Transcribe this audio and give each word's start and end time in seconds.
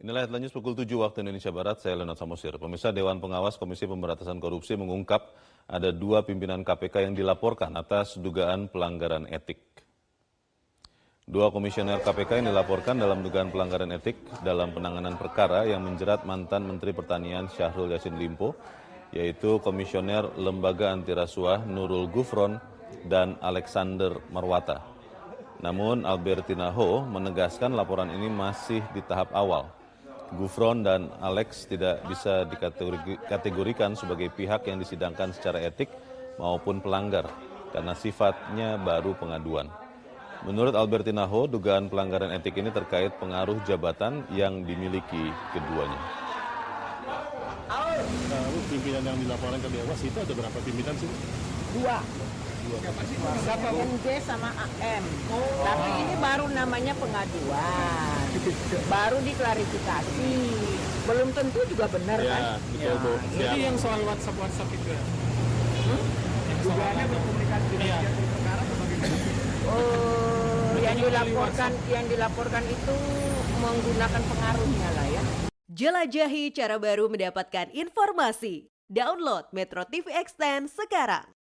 Inilah 0.00 0.24
headline 0.24 0.48
news 0.48 0.56
pukul 0.56 0.72
7 0.72 0.88
waktu 0.96 1.20
Indonesia 1.20 1.52
Barat, 1.52 1.84
saya 1.84 1.92
Leonard 1.92 2.16
Samosir. 2.16 2.56
Pemirsa 2.56 2.88
Dewan 2.88 3.20
Pengawas 3.20 3.60
Komisi 3.60 3.84
Pemberantasan 3.84 4.40
Korupsi 4.40 4.72
mengungkap 4.72 5.28
ada 5.68 5.92
dua 5.92 6.24
pimpinan 6.24 6.64
KPK 6.64 7.04
yang 7.04 7.12
dilaporkan 7.12 7.68
atas 7.76 8.16
dugaan 8.16 8.72
pelanggaran 8.72 9.28
etik. 9.28 9.60
Dua 11.28 11.52
komisioner 11.52 12.00
KPK 12.00 12.40
yang 12.40 12.48
dilaporkan 12.48 12.96
dalam 12.96 13.20
dugaan 13.20 13.52
pelanggaran 13.52 13.92
etik 13.92 14.16
dalam 14.40 14.72
penanganan 14.72 15.20
perkara 15.20 15.68
yang 15.68 15.84
menjerat 15.84 16.24
mantan 16.24 16.64
Menteri 16.64 16.96
Pertanian 16.96 17.52
Syahrul 17.52 17.92
Yassin 17.92 18.16
Limpo, 18.16 18.56
yaitu 19.12 19.60
Komisioner 19.60 20.32
Lembaga 20.40 20.96
Anti 20.96 21.12
Rasuah 21.12 21.68
Nurul 21.68 22.08
Gufron 22.08 22.56
dan 23.04 23.36
Alexander 23.44 24.16
Marwata. 24.32 24.80
Namun 25.60 26.08
Albertina 26.08 26.72
Ho 26.72 27.04
menegaskan 27.04 27.76
laporan 27.76 28.08
ini 28.08 28.32
masih 28.32 28.80
di 28.96 29.04
tahap 29.04 29.28
awal. 29.36 29.79
Gufron 30.38 30.86
dan 30.86 31.10
Alex 31.18 31.66
tidak 31.66 32.06
bisa 32.06 32.46
dikategorikan 32.46 33.98
sebagai 33.98 34.30
pihak 34.30 34.62
yang 34.70 34.78
disidangkan 34.78 35.34
secara 35.34 35.58
etik 35.58 35.90
maupun 36.38 36.78
pelanggar 36.78 37.26
karena 37.74 37.94
sifatnya 37.98 38.78
baru 38.78 39.18
pengaduan. 39.18 39.66
Menurut 40.46 40.72
Albertina 40.72 41.28
Ho, 41.28 41.44
dugaan 41.44 41.92
pelanggaran 41.92 42.32
etik 42.32 42.56
ini 42.56 42.72
terkait 42.72 43.12
pengaruh 43.20 43.60
jabatan 43.68 44.24
yang 44.32 44.64
dimiliki 44.64 45.28
keduanya. 45.52 46.00
Nah, 48.30 48.44
pimpinan 48.70 49.02
yang 49.04 49.18
dilaporkan 49.20 49.60
ke 49.60 49.68
Dewas 49.68 50.00
itu 50.00 50.16
ada 50.16 50.32
berapa 50.32 50.58
pimpinan 50.64 50.94
sih? 50.96 51.10
Dua. 51.76 51.98
MJ 53.70 54.06
sama 54.22 54.50
AM. 54.52 55.02
Tapi 55.64 55.88
ini 56.04 56.14
baru 56.20 56.46
namanya 56.52 56.92
pengaduan. 56.98 58.24
Baru 58.86 59.18
diklarifikasi. 59.24 60.32
Belum 61.08 61.28
tentu 61.32 61.60
juga 61.66 61.88
benar 61.88 62.18
kan? 62.20 62.42
Ya, 62.76 62.92
betul 62.94 62.94
Bu. 63.00 63.12
Siap. 63.16 63.40
Jadi 63.40 63.58
yang 63.64 63.76
soal 63.80 64.00
WhatsApp 64.04 64.36
WhatsApp 64.36 64.70
itu 64.76 64.88
ya. 64.92 65.02
Dugaannya 66.60 67.04
berkomunikasi 67.08 67.66
dengan 67.72 67.86
Iya. 67.88 67.98
perkara 68.04 68.62
Oh, 69.70 70.74
yang 70.82 70.98
dilaporkan 70.98 71.72
yang 71.88 72.04
dilaporkan 72.10 72.64
itu 72.66 72.96
menggunakan 73.62 74.22
pengaruhnya 74.26 74.88
lah 74.98 75.06
ya. 75.08 75.22
Jelajahi 75.70 76.50
cara 76.50 76.76
baru 76.76 77.06
mendapatkan 77.06 77.70
informasi. 77.70 78.68
Download 78.90 79.46
Metro 79.54 79.86
TV 79.86 80.10
Extend 80.10 80.66
sekarang. 80.66 81.39